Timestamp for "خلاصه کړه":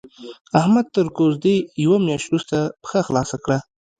3.07-3.57